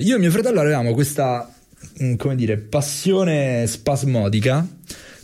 [0.00, 1.50] Io e mio fratello avevamo questa,
[2.00, 4.64] mm, come dire, passione spasmodica.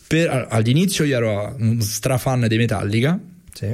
[0.08, 3.16] Per, all'inizio io ero un strafan dei Metallica.
[3.52, 3.72] Sì.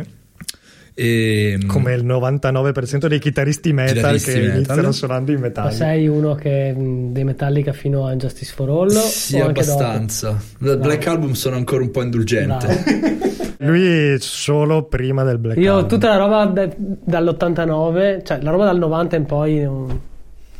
[0.92, 4.56] E, Come il 99% dei chitarristi metal Chitarristi che metal.
[4.56, 5.74] iniziano suonando in Ma metallica.
[5.74, 8.90] sei uno che mh, dei Metallica fino a Justice for All?
[8.90, 9.80] sì, o anche dopo?
[9.82, 10.38] abbastanza.
[10.58, 13.56] Dal Black Album sono ancora un po' indulgente.
[13.60, 15.88] Lui solo prima del Black Io Album.
[15.88, 19.66] tutta la roba de- dall'89, cioè la roba dal 90 in poi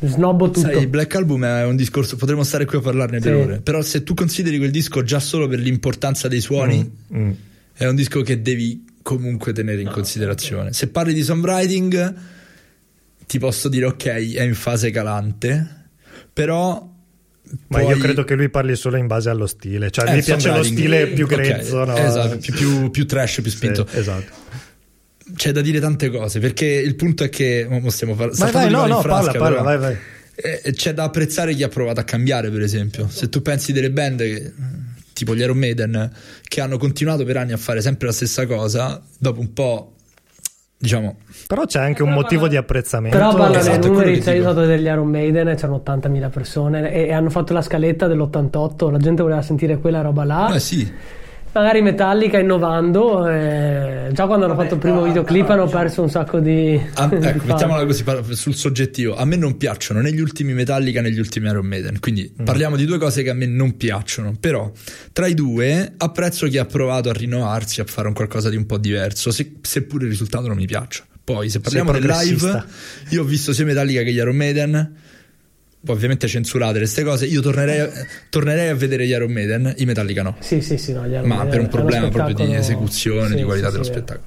[0.01, 0.67] snobbo tutto.
[0.71, 3.39] Sai, il Black Album è un discorso, potremmo stare qui a parlarne per Sì.
[3.41, 3.59] ore.
[3.61, 7.31] Però se tu consideri quel disco già solo per l'importanza dei suoni, Mm, mm.
[7.73, 10.73] è un disco che devi comunque tenere in considerazione.
[10.73, 12.15] Se parli di songwriting,
[13.27, 15.85] ti posso dire ok, è in fase calante,
[16.33, 16.89] però...
[17.67, 19.91] Ma poi- io credo che lui parli solo in base allo stile.
[19.91, 21.95] Cioè, Eh, mi piace lo stile più grezzo, no?
[21.97, 23.85] Esatto, più, più- più trash, più Sì, spinto.
[23.91, 24.31] esatto.
[25.35, 27.65] C'è da dire tante cose, perché il punto è che...
[27.69, 29.77] mo stiamo far- sta Vai, vai, no, di no, in frasca, parla, parla, però- vai,
[29.77, 29.97] vai.
[30.33, 33.07] Eh, c'è da apprezzare chi ha provato a cambiare, per esempio.
[33.09, 34.51] Se tu pensi delle band che,
[35.13, 36.11] tipo gli Iron Maiden
[36.43, 39.93] che hanno continuato per anni a fare sempre la stessa cosa, dopo un po',
[40.77, 43.15] diciamo, Però c'è anche un motivo di apprezzamento.
[43.15, 47.13] Però parlano Esatto, dei numeri, sono stato degli Iron Maiden c'erano 80.000 persone e, e
[47.13, 50.55] hanno fatto la scaletta dell'88, la gente voleva sentire quella roba là.
[50.55, 50.91] eh sì,
[51.53, 56.39] Magari Metallica innovando, eh, già quando hanno fatto il primo videoclip hanno perso un sacco
[56.39, 56.79] di...
[56.93, 59.17] A- di ecco, mettiamola così sul soggettivo.
[59.17, 61.99] A me non piacciono né gli ultimi Metallica né gli ultimi Iron Maiden.
[61.99, 64.33] Quindi parliamo di due cose che a me non piacciono.
[64.39, 64.71] Però
[65.11, 68.65] tra i due apprezzo chi ha provato a rinnovarsi, a fare un qualcosa di un
[68.65, 71.03] po' diverso, se- seppure il risultato non mi piace.
[71.21, 72.63] Poi, se parliamo del live,
[73.09, 74.95] io ho visto sia Metallica che gli Iron Maiden.
[75.83, 77.25] Poi ovviamente censurate queste cose.
[77.25, 77.89] Io tornerei,
[78.29, 80.35] tornerei a vedere gli Iron Maiden, i Metallica no.
[80.39, 83.35] Sì, sì, sì, no, gli Iron Ma Maiden per un problema proprio di esecuzione, sì,
[83.35, 83.91] di qualità sì, dello sì.
[83.91, 84.25] spettacolo.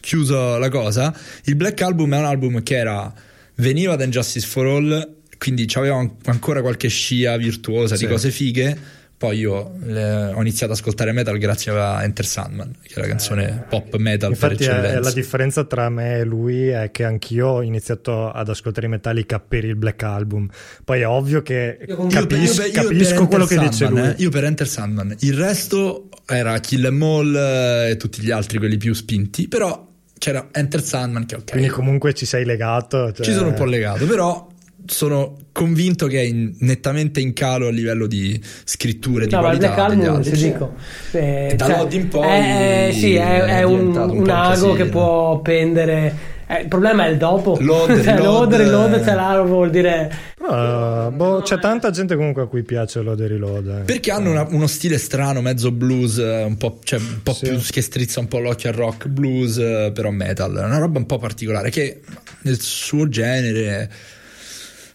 [0.00, 3.12] Chiuso la cosa, il Black Album è un album che era
[3.56, 8.04] veniva da Injustice for All, quindi aveva an- ancora qualche scia virtuosa Sì.
[8.06, 8.76] di cose fighe.
[9.24, 13.06] Poi io le- ho iniziato ad ascoltare metal grazie a Enter Sandman, che è la
[13.06, 17.46] canzone pop metal Infatti per è- la differenza tra me e lui è che anch'io
[17.48, 20.48] ho iniziato ad ascoltare i Metallica per il Black Album.
[20.84, 23.44] Poi è ovvio che Io con- Io per- capis- io io per capisco Enter quello
[23.46, 24.12] che dice Sandman, lui.
[24.12, 25.16] eh, io per Enter Sandman.
[25.20, 29.48] Il resto era Kill Em All eh, e tutti gli altri, quelli più spinti.
[29.48, 31.50] Però c'era Enter Sandman che ok.
[31.52, 33.12] Quindi comunque ci sei legato.
[33.12, 34.46] cioè- Ci sono un po' legato, però
[34.86, 39.72] sono convinto che è in- nettamente in calo a livello di scritture, di No, qualità
[39.74, 40.36] Black degli Album, altri.
[40.42, 40.74] dico,
[41.12, 44.30] eh, E da cioè, Lod in poi eh, sì, è, è è un, un un
[44.30, 46.32] ago che può pendere.
[46.46, 47.56] eh, il problema è il dopo.
[47.60, 49.04] Load, cioè, reload, load, reload, eh.
[49.04, 50.12] cioè là vuol dire.
[50.36, 53.66] Però, boh, c'è tanta gente comunque a cui piace lo The Reload.
[53.68, 53.82] eh.
[53.84, 57.48] Perché hanno una- uno stile strano, mezzo blues, eh, un po', cioè, un po' Sì.
[57.48, 60.54] più che strizza un po' l'occhio al rock blues, eh, però metal.
[60.54, 62.00] È una roba un po' particolare che
[62.42, 63.90] nel suo genere,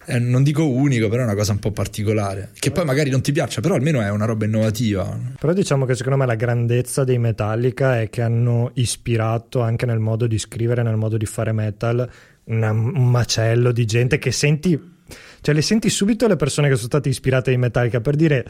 [0.09, 2.49] eh, non dico unico, però è una cosa un po' particolare.
[2.57, 5.17] Che poi magari non ti piaccia, però almeno è una roba innovativa.
[5.39, 9.99] Però diciamo che secondo me la grandezza dei Metallica è che hanno ispirato anche nel
[9.99, 12.09] modo di scrivere, nel modo di fare metal,
[12.45, 14.79] una- un macello di gente che senti,
[15.41, 18.45] cioè le senti subito le persone che sono state ispirate ai Metallica per dire.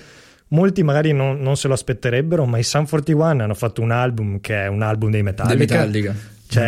[0.52, 4.40] Molti magari non, non se lo aspetterebbero, ma i Sun 41 hanno fatto un album
[4.40, 5.56] che è un album dei Metallica.
[5.56, 6.16] Dei Metallica.
[6.48, 6.64] Cioè,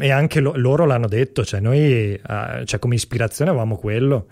[0.00, 2.20] e anche lo- loro l'hanno detto, cioè noi eh,
[2.64, 4.26] cioè, come ispirazione avevamo quello.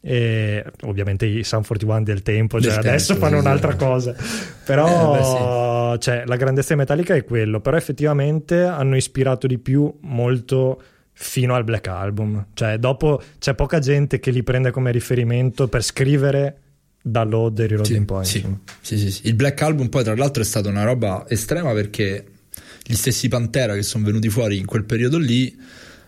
[0.00, 3.76] E ovviamente i Sun 41 del tempo, cioè Del adesso fanno sì, un'altra sì.
[3.78, 4.14] cosa.
[4.64, 9.92] Però Eh, beh, cioè, la grandezza metallica è quello, però effettivamente hanno ispirato di più
[10.02, 10.80] molto
[11.12, 12.46] fino al Black Album.
[12.54, 16.56] Cioè, dopo c'è poca gente che li prende come riferimento per scrivere
[17.02, 18.26] da Load e Reload Sì, in Point.
[18.26, 18.46] sì,
[18.80, 19.26] sì, sì, sì.
[19.26, 22.24] Il Black Album poi tra l'altro è stata una roba estrema perché
[22.90, 25.54] gli stessi Pantera che sono venuti fuori in quel periodo lì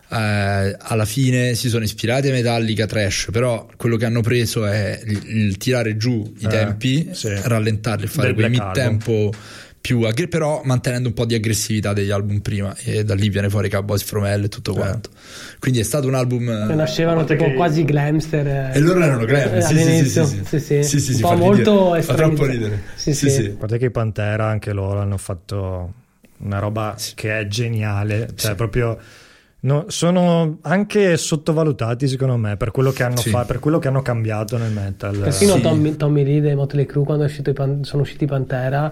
[0.09, 4.99] eh, alla fine si sono ispirati a Metallica Trash però quello che hanno preso è
[5.05, 7.29] il, il tirare giù i Eh, tempi sì.
[7.33, 9.31] rallentarli e fare Black mid-tempo
[9.79, 13.49] più aggre- però mantenendo un po' di aggressività degli album prima e da lì viene
[13.49, 15.09] fuori Cowboys From Hell e tutto quanto
[15.59, 18.47] quindi è stato un album Che nascevano tipo che- quasi glamster.
[18.47, 19.89] eh, e loro erano glam eh, sì, sì, sì,
[20.19, 20.25] all'inizio.
[20.25, 20.83] sì, sì, sì.
[20.83, 23.35] sì, sì, un sì, po' fa molto fa troppo ridere Sì, sì, sì.
[23.43, 23.49] sì.
[23.57, 25.93] Guarda che i Pantera anche loro hanno fatto
[26.43, 28.55] una roba che è geniale, cioè Sì.
[28.55, 28.97] proprio
[29.61, 33.29] no, sono anche sottovalutati secondo me per quello che hanno Sì.
[33.29, 35.17] fa- per quello che hanno cambiato nel metal.
[35.17, 35.61] Persino Sì.
[35.61, 38.91] Tommy, Tommy Reed e Motley Crue quando è uscito i Pan- sono usciti Pantera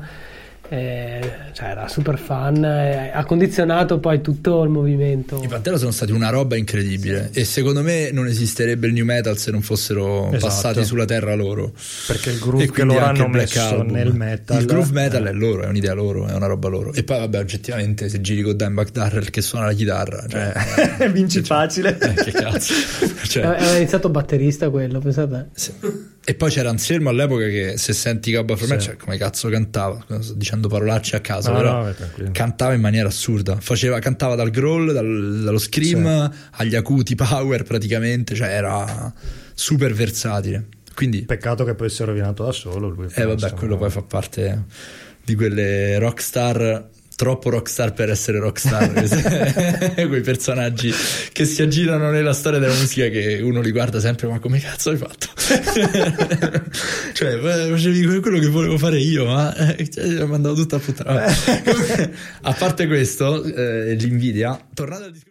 [0.67, 5.41] eh, cioè era super fan, eh, ha condizionato poi tutto il movimento.
[5.43, 7.39] I Pantera sono stati una roba incredibile sì.
[7.39, 10.45] e secondo me non esisterebbe il new metal se non fossero esatto.
[10.45, 11.73] passati sulla terra loro.
[12.07, 13.91] Perché il groove che loro hanno messo Album.
[13.91, 14.59] nel metal.
[14.59, 15.29] Il groove metal eh.
[15.29, 16.93] è loro, è un'idea loro, è una roba loro.
[16.93, 20.53] E poi vabbè oggettivamente se giri con Dan Darrell che suona la chitarra, cioè,
[20.99, 21.97] eh, vinci cioè, facile.
[21.99, 22.73] Eh, che cazzo.
[23.27, 25.49] cioè, aveva iniziato batterista quello, pensate.
[25.53, 26.08] Sì.
[26.29, 30.05] E poi c'era Anselmo all'epoca che se senti Gabba for me, cioè come cazzo cantava,
[30.19, 34.51] sto dicendo parolacce a caso, no, però no, cantava in maniera assurda, Faceva, cantava dal
[34.51, 36.37] growl, dal, dallo scream sì.
[36.51, 39.11] agli acuti power praticamente, cioè era
[39.55, 40.67] super versatile.
[40.93, 42.89] Quindi, Peccato che poi si è rovinato da solo.
[42.89, 44.65] Lui eh vabbè, quello poi fa parte
[45.25, 46.89] di quelle rockstar
[47.19, 48.93] troppo rockstar per essere rockstar.
[50.07, 50.89] Quei personaggi
[51.33, 54.91] che si aggirano nella storia della musica che uno li guarda sempre, ma come cazzo
[54.91, 55.27] hai fatto?
[57.11, 61.25] cioè, facevi quello che volevo fare io, ma eh, cioè, mandavo tutto a puttana.
[62.43, 65.29] a parte questo, eh, l'invidia, tornando al discorso